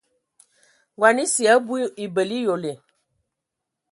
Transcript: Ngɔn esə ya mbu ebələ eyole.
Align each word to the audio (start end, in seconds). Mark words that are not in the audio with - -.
Ngɔn 0.95 1.17
esə 1.23 1.41
ya 1.47 1.53
mbu 1.61 1.75
ebələ 2.03 2.35
eyole. 2.41 2.71